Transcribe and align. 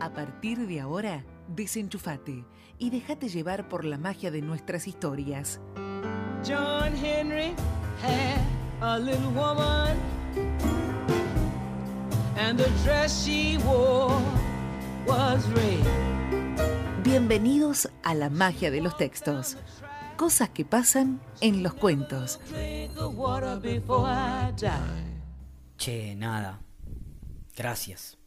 A 0.00 0.14
partir 0.14 0.66
de 0.66 0.80
ahora, 0.80 1.26
desenchufate 1.48 2.46
y 2.78 2.88
déjate 2.88 3.28
llevar 3.28 3.68
por 3.68 3.84
la 3.84 3.98
magia 3.98 4.30
de 4.30 4.40
nuestras 4.40 4.86
historias. 4.86 5.60
John 6.42 6.96
Henry 6.96 7.54
had 8.02 8.40
a 8.80 8.98
little 8.98 9.30
woman, 9.34 9.98
and 12.38 12.58
the 12.58 12.70
dress 12.82 13.24
she 13.24 13.58
wore 13.58 14.16
was 15.06 15.46
red. 15.50 15.84
Bienvenidos 17.04 17.90
a 18.02 18.14
la 18.14 18.30
magia 18.30 18.70
de 18.70 18.80
los 18.80 18.96
textos. 18.96 19.58
Cosas 20.16 20.48
que 20.48 20.64
pasan 20.64 21.20
en 21.42 21.62
los 21.62 21.74
cuentos. 21.74 22.40
Che, 25.76 26.14
nada. 26.14 26.60
Gracias. 27.54 28.19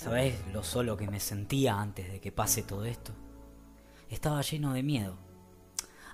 ¿Sabés 0.00 0.34
lo 0.54 0.64
solo 0.64 0.96
que 0.96 1.08
me 1.08 1.20
sentía 1.20 1.78
antes 1.78 2.10
de 2.10 2.22
que 2.22 2.32
pase 2.32 2.62
todo 2.62 2.86
esto? 2.86 3.12
Estaba 4.08 4.40
lleno 4.40 4.72
de 4.72 4.82
miedo. 4.82 5.18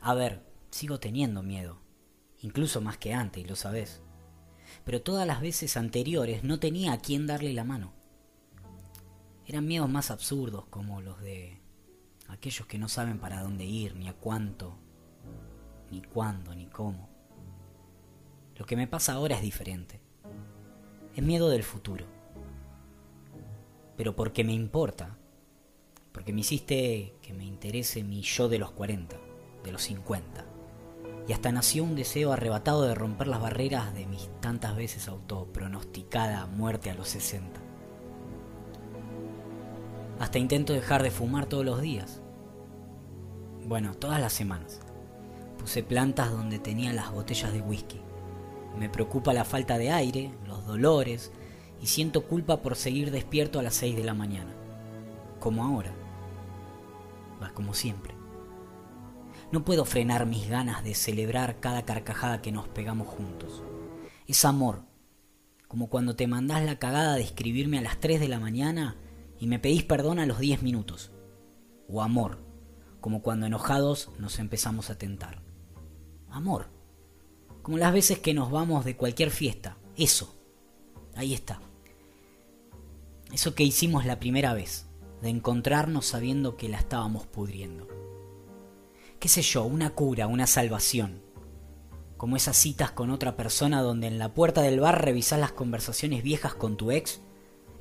A 0.01 0.13
ver, 0.13 0.45
sigo 0.71 0.99
teniendo 0.99 1.45
miedo. 1.45 1.79
Incluso 2.41 2.81
más 2.81 2.99
que 2.99 3.15
antes, 3.15 3.45
y 3.45 3.47
lo 3.47 3.55
sabés. 3.55 4.03
Pero 4.85 5.03
todas 5.03 5.25
las 5.25 5.41
veces 5.41 5.77
anteriores 5.77 6.43
no 6.43 6.59
tenía 6.59 6.95
a 6.95 6.99
quién 6.99 7.29
darle 7.29 7.53
la 7.53 7.63
mano. 7.63 7.93
Eran 9.47 9.69
miedos 9.69 9.89
más 9.89 10.11
absurdos, 10.11 10.67
como 10.67 11.01
los 11.01 11.21
de 11.21 11.61
aquellos 12.27 12.67
que 12.67 12.79
no 12.79 12.89
saben 12.89 13.21
para 13.21 13.41
dónde 13.41 13.67
ir, 13.67 13.95
ni 13.95 14.09
a 14.09 14.15
cuánto, 14.15 14.77
ni 15.93 16.03
cuándo, 16.03 16.57
ni 16.57 16.67
cómo. 16.67 17.09
Lo 18.57 18.67
que 18.67 18.75
me 18.75 18.89
pasa 18.89 19.13
ahora 19.13 19.37
es 19.37 19.43
diferente. 19.43 20.01
Es 21.15 21.23
miedo 21.23 21.49
del 21.49 21.63
futuro 21.63 22.16
pero 23.97 24.15
porque 24.15 24.45
me 24.45 24.53
importa, 24.53 25.17
porque 26.13 26.33
me 26.33 26.41
hiciste 26.41 27.15
que 27.23 27.33
me 27.33 27.45
interese 27.45 28.03
mi 28.05 28.23
yo 28.23 28.49
de 28.49 28.59
los 28.59 28.71
40, 28.73 29.17
de 29.65 29.73
los 29.73 29.83
50, 29.83 30.45
y 31.29 31.33
hasta 31.33 31.51
nació 31.51 31.85
un 31.85 31.97
deseo 31.97 32.33
arrebatado 32.33 32.83
de 32.83 32.95
romper 32.95 33.27
las 33.27 33.41
barreras 33.41 33.95
de 33.95 34.07
mis 34.07 34.29
tantas 34.41 34.77
veces 34.77 35.09
autopronosticada 35.09 36.47
muerte 36.47 36.91
a 36.91 36.95
los 36.95 37.09
60. 37.09 37.61
Hasta 40.21 40.39
intento 40.39 40.73
dejar 40.73 41.03
de 41.03 41.11
fumar 41.11 41.47
todos 41.47 41.65
los 41.65 41.81
días. 41.81 42.23
Bueno, 43.67 43.95
todas 43.95 44.21
las 44.21 44.33
semanas. 44.33 44.81
Puse 45.59 45.83
plantas 45.83 46.31
donde 46.31 46.59
tenía 46.59 46.93
las 46.93 47.13
botellas 47.13 47.53
de 47.53 47.61
whisky. 47.61 48.01
Me 48.79 48.89
preocupa 48.89 49.35
la 49.35 49.45
falta 49.45 49.79
de 49.79 49.91
aire, 49.91 50.33
los 50.47 50.65
dolores, 50.65 51.33
y 51.81 51.87
siento 51.87 52.25
culpa 52.25 52.63
por 52.63 52.77
seguir 52.77 53.11
despierto 53.11 53.59
a 53.59 53.63
las 53.63 53.75
6 53.75 53.97
de 53.97 54.05
la 54.05 54.15
mañana. 54.15 54.55
Como 55.41 55.65
ahora. 55.65 55.93
Va 57.43 57.51
como 57.51 57.75
siempre. 57.75 58.15
No 59.53 59.65
puedo 59.65 59.85
frenar 59.85 60.27
mis 60.27 60.49
ganas 60.49 60.83
de 60.83 60.95
celebrar 60.95 61.61
cada 61.61 61.83
carcajada 61.83 62.43
que 62.43 62.53
nos 62.53 62.67
pegamos 62.69 63.09
juntos. 63.09 63.63
Es 64.27 64.45
amor. 64.45 64.83
Como 65.69 65.89
cuando 65.89 66.17
te 66.17 66.27
mandás 66.27 66.65
la 66.65 66.79
cagada 66.79 67.15
de 67.15 67.23
escribirme 67.23 67.79
a 67.79 67.83
las 67.83 67.99
3 68.01 68.21
de 68.21 68.29
la 68.29 68.41
mañana 68.41 68.97
y 69.39 69.47
me 69.47 69.59
pedís 69.59 69.85
perdón 69.85 70.19
a 70.19 70.27
los 70.27 70.39
10 70.39 70.63
minutos. 70.63 71.13
O 71.89 72.03
amor. 72.03 72.39
Como 73.01 73.23
cuando 73.23 73.47
enojados 73.47 74.11
nos 74.19 74.39
empezamos 74.39 74.91
a 74.91 74.99
tentar. 74.99 75.43
Amor. 76.31 76.71
Como 77.63 77.79
las 77.79 77.93
veces 77.93 78.19
que 78.19 78.35
nos 78.35 78.51
vamos 78.51 78.85
de 78.85 78.97
cualquier 78.97 79.31
fiesta. 79.31 79.77
Eso. 79.97 80.35
Ahí 81.15 81.35
está. 81.35 81.61
Eso 83.37 83.55
que 83.55 83.65
hicimos 83.65 84.07
la 84.07 84.19
primera 84.19 84.55
vez, 84.55 84.87
de 85.21 85.29
encontrarnos 85.29 86.07
sabiendo 86.07 86.57
que 86.57 86.71
la 86.71 86.79
estábamos 86.79 87.27
pudriendo. 87.27 87.87
¿Qué 89.21 89.29
sé 89.29 89.43
yo? 89.43 89.65
Una 89.65 89.91
cura, 89.91 90.27
una 90.27 90.47
salvación. 90.47 91.21
Como 92.17 92.37
esas 92.37 92.57
citas 92.57 92.93
con 92.93 93.11
otra 93.11 93.37
persona 93.37 93.83
donde 93.83 94.07
en 94.07 94.19
la 94.19 94.33
puerta 94.33 94.63
del 94.63 94.81
bar 94.81 95.05
revisás 95.05 95.39
las 95.39 95.53
conversaciones 95.53 96.23
viejas 96.23 96.55
con 96.55 96.79
tu 96.79 96.91
ex, 96.91 97.21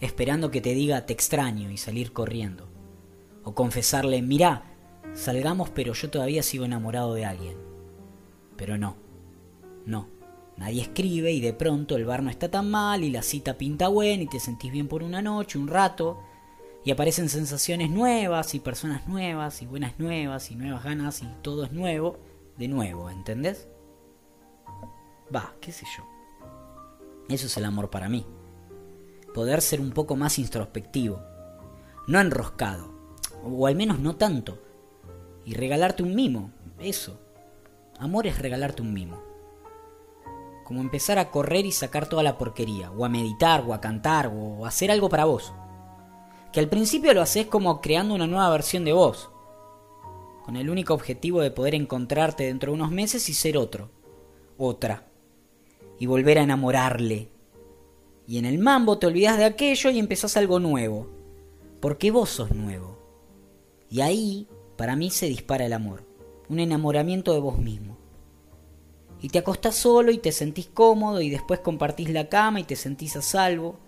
esperando 0.01 0.51
que 0.51 0.59
te 0.59 0.73
diga 0.73 1.05
te 1.05 1.13
extraño 1.13 1.71
y 1.71 1.77
salir 1.77 2.11
corriendo. 2.11 2.67
O 3.45 3.55
confesarle, 3.55 4.21
mirá, 4.21 4.75
salgamos 5.13 5.69
pero 5.69 5.93
yo 5.93 6.09
todavía 6.09 6.43
sigo 6.43 6.65
enamorado 6.65 7.13
de 7.13 7.23
alguien. 7.23 7.57
Pero 8.57 8.77
no, 8.77 8.97
no. 9.85 10.09
Nadie 10.57 10.83
escribe 10.83 11.31
y 11.33 11.41
de 11.41 11.53
pronto 11.53 11.97
el 11.97 12.05
bar 12.05 12.23
no 12.23 12.29
está 12.29 12.49
tan 12.49 12.71
mal 12.71 13.03
y 13.03 13.11
la 13.11 13.21
cita 13.21 13.57
pinta 13.57 13.89
buena 13.89 14.23
y 14.23 14.27
te 14.27 14.39
sentís 14.39 14.71
bien 14.71 14.87
por 14.87 15.03
una 15.03 15.21
noche, 15.21 15.59
un 15.59 15.67
rato, 15.67 16.19
y 16.85 16.91
aparecen 16.91 17.29
sensaciones 17.29 17.89
nuevas 17.89 18.55
y 18.55 18.59
personas 18.59 19.07
nuevas 19.07 19.61
y 19.61 19.65
buenas 19.65 19.99
nuevas 19.99 20.51
y 20.51 20.55
nuevas 20.55 20.83
ganas 20.83 21.21
y 21.23 21.27
todo 21.41 21.65
es 21.65 21.71
nuevo, 21.71 22.19
de 22.57 22.67
nuevo, 22.69 23.09
¿entendés? 23.09 23.67
Va, 25.35 25.53
qué 25.59 25.71
sé 25.71 25.85
yo. 25.97 26.05
Eso 27.27 27.47
es 27.47 27.57
el 27.57 27.65
amor 27.65 27.89
para 27.89 28.07
mí. 28.07 28.25
Poder 29.33 29.61
ser 29.61 29.81
un 29.81 29.91
poco 29.91 30.15
más 30.15 30.39
introspectivo, 30.39 31.21
no 32.07 32.21
enroscado, 32.21 32.93
o 33.43 33.67
al 33.67 33.75
menos 33.75 33.99
no 33.99 34.15
tanto, 34.15 34.61
y 35.43 35.53
regalarte 35.53 36.01
un 36.03 36.15
mimo, 36.15 36.51
eso. 36.79 37.19
Amor 37.99 38.25
es 38.27 38.39
regalarte 38.39 38.81
un 38.81 38.93
mimo 38.93 39.34
como 40.65 40.81
empezar 40.81 41.19
a 41.19 41.29
correr 41.29 41.65
y 41.65 41.71
sacar 41.71 42.09
toda 42.09 42.23
la 42.23 42.39
porquería, 42.39 42.91
o 42.91 43.05
a 43.05 43.09
meditar, 43.09 43.63
o 43.65 43.73
a 43.73 43.79
cantar, 43.79 44.33
o 44.35 44.65
a 44.65 44.69
hacer 44.69 44.89
algo 44.89 45.07
para 45.09 45.25
vos. 45.25 45.53
Que 46.51 46.59
al 46.59 46.67
principio 46.67 47.13
lo 47.13 47.21
haces 47.21 47.45
como 47.45 47.79
creando 47.81 48.15
una 48.15 48.25
nueva 48.25 48.49
versión 48.49 48.83
de 48.83 48.91
vos, 48.91 49.29
con 50.43 50.57
el 50.57 50.71
único 50.71 50.95
objetivo 50.95 51.41
de 51.41 51.51
poder 51.51 51.75
encontrarte 51.75 52.45
dentro 52.45 52.71
de 52.71 52.75
unos 52.77 52.91
meses 52.91 53.29
y 53.29 53.33
ser 53.35 53.57
otro, 53.57 53.91
otra, 54.57 55.05
y 55.99 56.07
volver 56.07 56.39
a 56.39 56.43
enamorarle. 56.43 57.29
Y 58.27 58.39
en 58.39 58.45
el 58.45 58.57
mambo 58.57 58.97
te 58.97 59.05
olvidas 59.05 59.37
de 59.37 59.45
aquello 59.45 59.91
y 59.91 59.99
empezás 59.99 60.35
algo 60.35 60.59
nuevo, 60.59 61.07
porque 61.79 62.09
vos 62.09 62.31
sos 62.31 62.51
nuevo. 62.55 62.97
Y 63.87 64.01
ahí, 64.01 64.47
para 64.77 64.95
mí, 64.95 65.11
se 65.11 65.27
dispara 65.27 65.67
el 65.67 65.73
amor, 65.73 66.07
un 66.49 66.59
enamoramiento 66.59 67.33
de 67.33 67.39
vos 67.39 67.59
mismo 67.59 68.04
y 69.25 69.29
te 69.29 69.39
acostás 69.39 69.73
solo 69.73 70.11
y 70.11 70.19
te 70.19 70.31
sentís 70.31 70.67
cómodo 70.67 71.19
y 71.19 71.31
después 71.31 71.59
compartís 71.59 72.11
la 72.11 72.29
cama 72.29 72.59
y 72.59 72.63
te 72.63 72.75
sentís 72.75 73.15
a 73.15 73.23
salvo, 73.23 73.79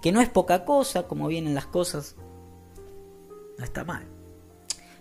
que 0.00 0.12
no 0.12 0.20
es 0.20 0.28
poca 0.28 0.64
cosa 0.64 1.08
como 1.08 1.26
vienen 1.26 1.56
las 1.56 1.66
cosas. 1.66 2.14
No 3.58 3.64
está 3.64 3.82
mal. 3.82 4.04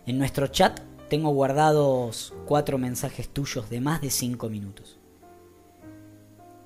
En 0.08 0.18
nuestro 0.18 0.48
chat 0.48 0.80
tengo 1.08 1.30
guardados 1.30 2.34
cuatro 2.48 2.80
mensajes 2.80 3.30
tuyos 3.30 3.70
de 3.70 3.80
más 3.80 4.02
de 4.02 4.10
cinco 4.10 4.50
minutos. 4.50 4.98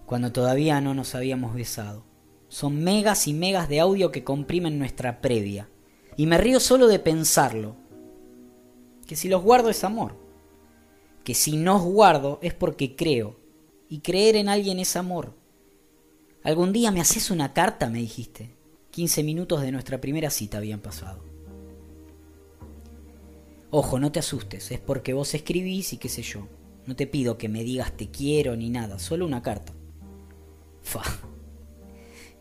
Cuando 0.05 0.31
todavía 0.31 0.79
no 0.79 0.93
nos 0.93 1.13
habíamos 1.13 1.53
besado. 1.53 2.05
Son 2.47 2.81
megas 2.81 3.27
y 3.27 3.33
megas 3.33 3.67
de 3.67 3.81
audio 3.81 4.13
que 4.13 4.23
comprimen 4.23 4.79
nuestra 4.79 5.19
previa. 5.19 5.67
Y 6.15 6.25
me 6.25 6.37
río 6.37 6.61
solo 6.61 6.87
de 6.87 6.99
pensarlo. 6.99 7.75
Que 9.05 9.17
si 9.17 9.27
los 9.27 9.43
guardo 9.43 9.69
es 9.69 9.83
amor 9.83 10.28
que 11.29 11.35
si 11.35 11.57
no 11.57 11.75
os 11.75 11.83
guardo 11.83 12.39
es 12.41 12.55
porque 12.55 12.95
creo, 12.95 13.39
y 13.87 13.99
creer 13.99 14.35
en 14.35 14.49
alguien 14.49 14.79
es 14.79 14.95
amor. 14.95 15.35
Algún 16.41 16.73
día 16.73 16.89
me 16.89 17.01
haces 17.01 17.29
una 17.29 17.53
carta, 17.53 17.87
me 17.87 17.99
dijiste. 17.99 18.55
Quince 18.89 19.21
minutos 19.21 19.61
de 19.61 19.71
nuestra 19.71 20.01
primera 20.01 20.31
cita 20.31 20.57
habían 20.57 20.79
pasado. 20.79 21.23
Ojo, 23.69 23.99
no 23.99 24.11
te 24.11 24.17
asustes, 24.17 24.71
es 24.71 24.79
porque 24.79 25.13
vos 25.13 25.35
escribís 25.35 25.93
y 25.93 25.97
qué 25.97 26.09
sé 26.09 26.23
yo. 26.23 26.47
No 26.87 26.95
te 26.95 27.05
pido 27.05 27.37
que 27.37 27.47
me 27.47 27.63
digas 27.63 27.95
te 27.95 28.09
quiero 28.09 28.55
ni 28.55 28.71
nada, 28.71 28.97
solo 28.97 29.23
una 29.23 29.43
carta. 29.43 29.71
Fa. 30.81 31.03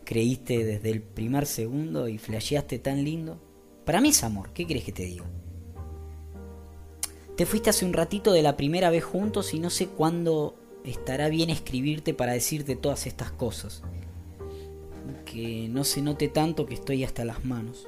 Creíste 0.03 0.65
desde 0.65 0.89
el 0.89 1.03
primer 1.03 1.45
segundo 1.45 2.07
y 2.07 2.17
flasheaste 2.17 2.79
tan 2.79 3.03
lindo. 3.03 3.39
Para 3.85 4.01
mí 4.01 4.09
es 4.09 4.23
amor, 4.23 4.51
¿qué 4.51 4.65
crees 4.65 4.83
que 4.83 4.93
te 4.93 5.05
diga? 5.05 5.25
Te 7.39 7.45
fuiste 7.45 7.69
hace 7.69 7.85
un 7.85 7.93
ratito 7.93 8.33
de 8.33 8.41
la 8.41 8.57
primera 8.57 8.89
vez 8.89 9.05
juntos 9.05 9.53
y 9.53 9.61
no 9.61 9.69
sé 9.69 9.87
cuándo 9.87 10.55
estará 10.83 11.29
bien 11.29 11.49
escribirte 11.49 12.13
para 12.13 12.33
decirte 12.33 12.75
todas 12.75 13.07
estas 13.07 13.31
cosas. 13.31 13.81
Que 15.23 15.69
no 15.69 15.85
se 15.85 16.01
note 16.01 16.27
tanto 16.27 16.65
que 16.65 16.73
estoy 16.73 17.05
hasta 17.05 17.23
las 17.23 17.45
manos. 17.45 17.87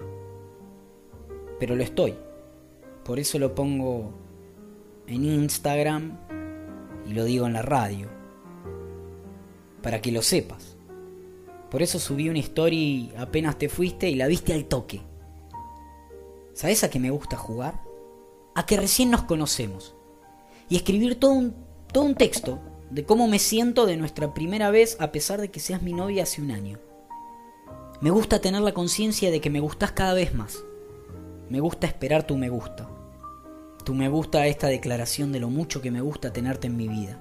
Pero 1.59 1.75
lo 1.75 1.83
estoy. 1.83 2.15
Por 3.03 3.19
eso 3.19 3.39
lo 3.39 3.53
pongo 3.53 4.13
en 5.07 5.25
Instagram 5.25 6.17
y 7.05 7.11
lo 7.11 7.25
digo 7.25 7.45
en 7.45 7.51
la 7.51 7.61
radio. 7.61 8.07
Para 9.83 10.01
que 10.01 10.13
lo 10.13 10.21
sepas. 10.21 10.77
Por 11.69 11.81
eso 11.81 11.99
subí 11.99 12.29
una 12.29 12.39
story 12.39 13.11
apenas 13.17 13.57
te 13.57 13.67
fuiste 13.67 14.09
y 14.09 14.15
la 14.15 14.27
viste 14.27 14.53
al 14.53 14.63
toque. 14.63 15.01
¿Sabes 16.53 16.85
a 16.85 16.89
qué 16.89 17.01
me 17.01 17.09
gusta 17.09 17.35
jugar? 17.35 17.90
A 18.55 18.65
que 18.65 18.77
recién 18.77 19.11
nos 19.11 19.23
conocemos 19.23 19.95
y 20.69 20.75
escribir 20.75 21.19
todo 21.19 21.31
un, 21.31 21.55
todo 21.91 22.03
un 22.03 22.15
texto 22.15 22.59
de 22.89 23.05
cómo 23.05 23.27
me 23.27 23.39
siento 23.39 23.85
de 23.85 23.97
nuestra 23.97 24.33
primera 24.33 24.71
vez 24.71 24.97
a 24.99 25.11
pesar 25.11 25.39
de 25.39 25.49
que 25.49 25.59
seas 25.59 25.81
mi 25.81 25.93
novia 25.93 26.23
hace 26.23 26.41
un 26.41 26.51
año. 26.51 26.79
Me 28.01 28.09
gusta 28.09 28.39
tener 28.39 28.61
la 28.61 28.73
conciencia 28.73 29.31
de 29.31 29.39
que 29.41 29.49
me 29.49 29.59
gustas 29.59 29.91
cada 29.91 30.13
vez 30.13 30.33
más. 30.33 30.63
Me 31.49 31.59
gusta 31.59 31.87
esperar 31.87 32.23
tu 32.23 32.35
me 32.35 32.49
gusta. 32.49 32.89
Tu 33.85 33.93
me 33.93 34.09
gusta 34.09 34.47
esta 34.47 34.67
declaración 34.67 35.31
de 35.31 35.39
lo 35.39 35.49
mucho 35.49 35.81
que 35.81 35.91
me 35.91 36.01
gusta 36.01 36.33
tenerte 36.33 36.67
en 36.67 36.77
mi 36.77 36.87
vida. 36.87 37.19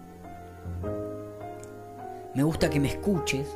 Me 2.34 2.42
gusta 2.42 2.70
que 2.70 2.80
me 2.80 2.88
escuches, 2.88 3.48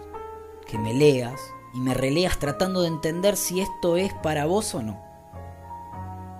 que 0.66 0.78
me 0.78 0.94
leas 0.94 1.40
y 1.74 1.80
me 1.80 1.94
releas 1.94 2.38
tratando 2.38 2.82
de 2.82 2.88
entender 2.88 3.36
si 3.36 3.60
esto 3.60 3.96
es 3.96 4.12
para 4.14 4.46
vos 4.46 4.74
o 4.74 4.82
no. 4.82 5.02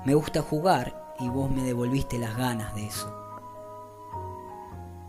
Me 0.04 0.14
gusta 0.14 0.42
jugar 0.42 1.03
y 1.20 1.28
vos 1.28 1.50
me 1.50 1.62
devolviste 1.62 2.19
las 2.19 2.37
ganas 2.37 2.75
de 2.75 2.87
eso. 2.87 3.25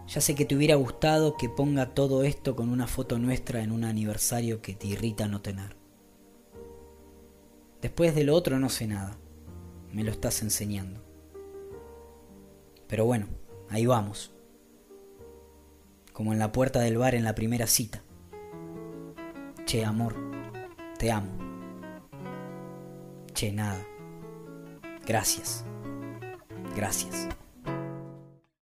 Ya 0.07 0.21
sé 0.21 0.35
que 0.35 0.45
te 0.45 0.55
hubiera 0.55 0.75
gustado 0.75 1.35
que 1.35 1.49
ponga 1.49 1.93
todo 1.93 2.23
esto 2.23 2.55
con 2.55 2.69
una 2.69 2.87
foto 2.87 3.17
nuestra 3.17 3.61
en 3.61 3.71
un 3.71 3.83
aniversario 3.83 4.61
que 4.61 4.75
te 4.75 4.87
irrita 4.87 5.27
no 5.27 5.41
tener. 5.41 5.75
Después 7.81 8.15
de 8.15 8.23
lo 8.23 8.35
otro 8.35 8.59
no 8.59 8.69
sé 8.69 8.87
nada. 8.87 9.17
Me 9.91 10.03
lo 10.03 10.11
estás 10.11 10.41
enseñando. 10.41 11.01
Pero 12.87 13.05
bueno, 13.05 13.27
ahí 13.69 13.85
vamos. 13.85 14.31
Como 16.13 16.33
en 16.33 16.39
la 16.39 16.51
puerta 16.51 16.79
del 16.79 16.97
bar 16.97 17.15
en 17.15 17.23
la 17.23 17.35
primera 17.35 17.67
cita. 17.67 18.03
Che, 19.65 19.83
amor, 19.83 20.15
te 20.99 21.11
amo. 21.11 21.31
Che, 23.33 23.51
nada. 23.51 23.85
Gracias. 25.05 25.65
Gracias. 26.75 27.27